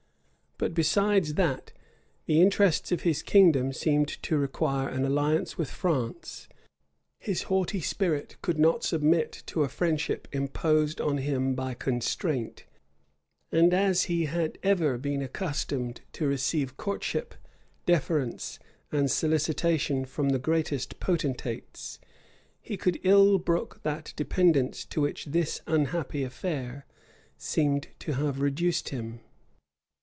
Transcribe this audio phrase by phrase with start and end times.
[0.63, 1.73] But besides that
[2.27, 6.47] the interests of his kingdom seemed to require an alliance with France,
[7.19, 12.65] his haughty spirit could not submit to a friendship imposed on him by constraint;
[13.51, 17.33] and as he had ever been accustomed to receive courtship,
[17.87, 18.59] deference,
[18.91, 21.97] and solicitation from the greatest potentates,
[22.61, 26.85] he could ill brook that dependence to which this unhappy affair
[27.35, 29.21] seemed to have reduced him.